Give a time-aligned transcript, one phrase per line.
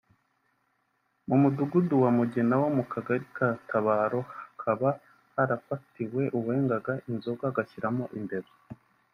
[1.27, 4.89] mu mudugudu wa Mugina wo mu kagari ka Katabaro hakaba
[5.35, 8.49] harafatiwe uwengaga inzoga agashyiramo imbeba